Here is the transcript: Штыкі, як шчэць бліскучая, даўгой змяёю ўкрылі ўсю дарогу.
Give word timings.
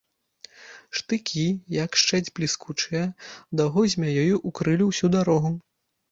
Штыкі, 0.99 1.41
як 1.83 1.91
шчэць 2.03 2.33
бліскучая, 2.39 3.01
даўгой 3.59 3.87
змяёю 3.95 4.39
ўкрылі 4.53 4.87
ўсю 4.89 5.11
дарогу. 5.17 5.53